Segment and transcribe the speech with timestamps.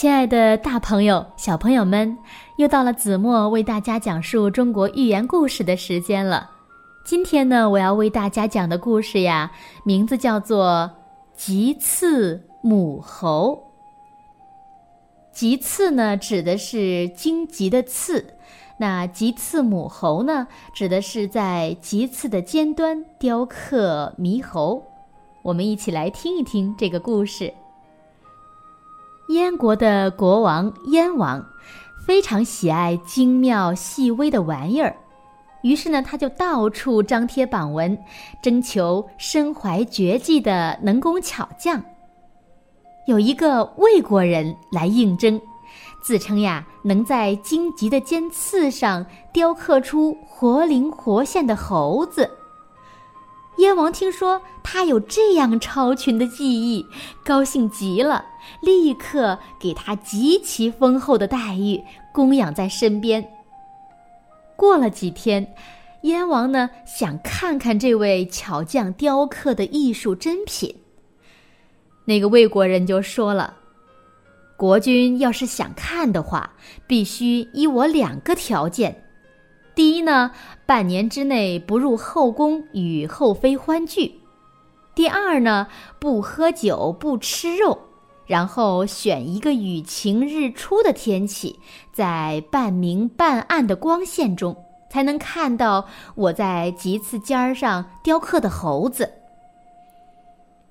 [0.00, 2.16] 亲爱的，大朋友、小朋友们，
[2.56, 6.50] 又到了子墨为大家讲述中国寓言故事的时间了。
[7.04, 9.52] 今天呢，我要为大家讲的故事呀，
[9.84, 10.90] 名字叫做
[11.36, 13.62] 《棘刺母猴》。
[15.34, 18.24] 棘刺呢，指的是荆棘的刺；
[18.78, 24.82] 那棘刺母猴呢，指的是在棘刺的尖端雕刻猕猴。
[25.42, 27.52] 我们一起来听一听这个故事。
[29.30, 31.44] 燕国的国王燕王
[32.04, 34.96] 非常喜爱精妙细微的玩意儿，
[35.62, 37.96] 于是呢，他就到处张贴榜文，
[38.42, 41.80] 征求身怀绝技的能工巧匠。
[43.06, 45.40] 有一个魏国人来应征，
[46.02, 52.28] 自称呀能在荆棘的尖刺上雕刻出活灵活现的猴子。
[53.60, 56.86] 燕王听说他有这样超群的技艺，
[57.22, 58.24] 高兴极了，
[58.62, 63.22] 立刻给他极其丰厚的待遇，供养在身边。
[64.56, 65.54] 过了几天，
[66.02, 70.74] 燕王呢想看看这位巧匠雕刻的艺术珍品。
[72.06, 73.54] 那个魏国人就说了
[74.56, 76.50] ：“国君要是想看的话，
[76.86, 79.04] 必须依我两个条件。”
[79.80, 80.32] 第一呢，
[80.66, 84.10] 半年之内不入后宫与后妃欢聚；
[84.94, 87.78] 第二呢，不喝酒不吃肉，
[88.26, 91.58] 然后选一个雨晴日出的天气，
[91.94, 94.54] 在半明半暗的光线中，
[94.90, 99.10] 才能看到我在棘刺尖儿上雕刻的猴子。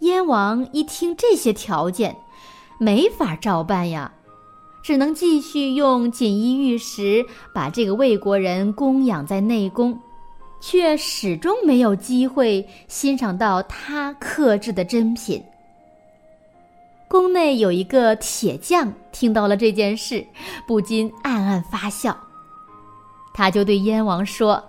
[0.00, 2.16] 燕王一听这些条件，
[2.80, 4.14] 没法照办呀。
[4.86, 9.98] 只能继续用锦衣玉食把这个魏国人供养在内宫，
[10.60, 15.42] 却始终没有机会欣赏到他刻制的珍品。
[17.08, 20.24] 宫内有一个铁匠听到了这件事，
[20.68, 22.16] 不禁暗暗发笑。
[23.34, 24.62] 他就对燕王说：“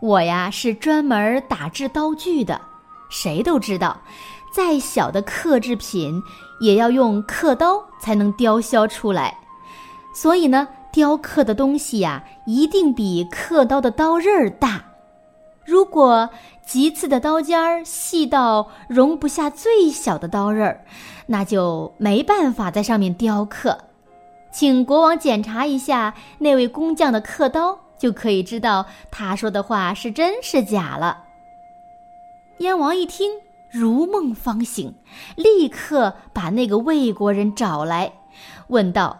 [0.00, 2.58] 我呀是专门打制刀具的，
[3.10, 4.00] 谁都知道。”
[4.56, 6.22] 再小的刻制品，
[6.60, 9.36] 也要用刻刀才能雕削出来，
[10.14, 14.82] 所以呢，雕刻的东西呀，一定比刻刀的刀刃儿大。
[15.66, 16.30] 如果
[16.64, 20.80] 棘刺的刀尖儿细到容不下最小的刀刃儿，
[21.26, 23.76] 那就没办法在上面雕刻。
[24.50, 31.24] 请国王检查一下那位工匠的刻刀，就可以知道他说的话是真是假了。
[32.60, 33.45] 燕王一听。
[33.70, 34.94] 如梦方醒，
[35.36, 38.12] 立刻把那个魏国人找来，
[38.68, 39.18] 问道：“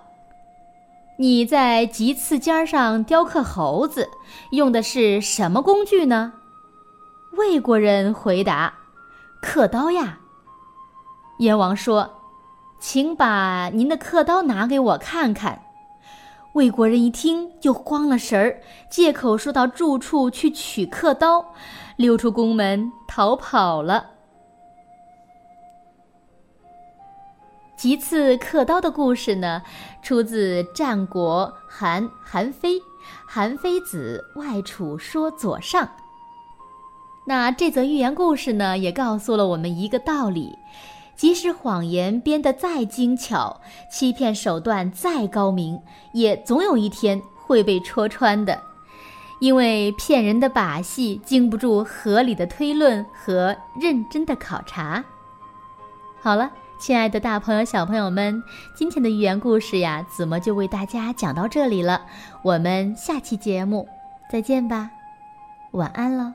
[1.18, 4.08] 你在棘刺尖上雕刻猴子，
[4.50, 6.32] 用的是什么工具呢？”
[7.36, 8.74] 魏国人回答
[9.42, 10.20] ：“刻刀呀。”
[11.40, 12.10] 燕王说
[12.80, 15.62] ：“请把您的刻刀拿给我看看。”
[16.54, 21.52] 魏国人一听就慌了神儿，借口说到住处去取刻刀，
[21.96, 24.12] 溜出宫门逃跑了。
[27.76, 29.62] 棘刺刻刀的故事呢，
[30.02, 32.80] 出自战国韩韩非
[33.26, 35.84] 《韩非子外储说左上》。
[37.26, 40.56] 那这则寓言故事呢，也告诉了我们一个道理：
[41.16, 43.60] 即使谎言编得再精巧，
[43.92, 45.78] 欺骗手段再高明，
[46.12, 48.58] 也总有一天会被戳穿的，
[49.38, 55.04] 因为骗人的把戏经不住合理的推论和认真的考察。
[56.22, 56.50] 好了。
[56.78, 58.42] 亲爱的，大朋友、小朋友们，
[58.74, 62.02] 今天的寓言故事呀，子墨就为大家讲到这里了。
[62.42, 63.88] 我们下期节目
[64.30, 64.90] 再见吧，
[65.72, 66.34] 晚安了。